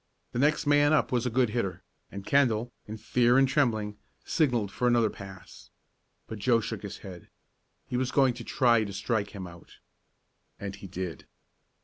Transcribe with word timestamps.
The 0.31 0.39
next 0.39 0.65
man 0.65 0.93
up 0.93 1.11
was 1.11 1.27
a 1.27 1.29
good 1.29 1.49
hitter, 1.51 1.83
and 2.11 2.25
Kendall, 2.25 2.71
in 2.87 2.97
fear 2.97 3.37
and 3.37 3.47
trembling, 3.47 3.99
signalled 4.25 4.71
for 4.71 4.87
another 4.87 5.11
pass. 5.11 5.69
But 6.25 6.39
Joe 6.39 6.59
shook 6.59 6.81
his 6.81 6.97
head. 7.05 7.29
He 7.85 7.97
was 7.97 8.09
going 8.11 8.33
to 8.33 8.43
try 8.43 8.83
to 8.83 8.93
strike 8.93 9.35
him 9.35 9.45
out. 9.45 9.77
And 10.59 10.73
he 10.75 10.87
did. 10.87 11.27